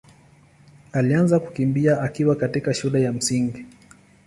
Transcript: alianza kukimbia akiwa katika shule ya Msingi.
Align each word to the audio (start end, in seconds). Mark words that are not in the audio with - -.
alianza 0.91 1.39
kukimbia 1.39 2.01
akiwa 2.01 2.35
katika 2.35 2.73
shule 2.73 3.01
ya 3.01 3.13
Msingi. 3.13 3.65